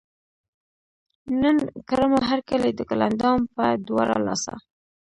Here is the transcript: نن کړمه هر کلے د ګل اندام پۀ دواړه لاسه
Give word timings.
نن 1.41 1.57
کړمه 1.89 2.19
هر 2.29 2.39
کلے 2.49 2.69
د 2.75 2.79
ګل 2.89 3.01
اندام 3.09 3.39
پۀ 3.55 3.65
دواړه 3.87 4.15
لاسه 4.25 4.53